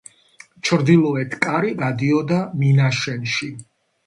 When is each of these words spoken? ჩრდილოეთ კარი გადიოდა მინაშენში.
ჩრდილოეთ 0.69 1.35
კარი 1.43 1.75
გადიოდა 1.83 2.41
მინაშენში. 2.63 3.53